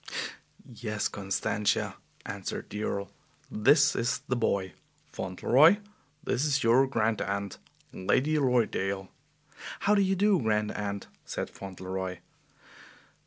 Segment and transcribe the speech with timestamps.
[0.67, 1.95] "Yes, Constantia,"
[2.25, 3.11] answered the Earl,
[3.51, 4.73] "this is the boy.
[5.05, 5.77] Fauntleroy,
[6.23, 7.59] this is your grand aunt,
[7.93, 9.09] Lady Lorridaile."
[9.81, 12.17] "How do you do, Grand Aunt?" said Fauntleroy.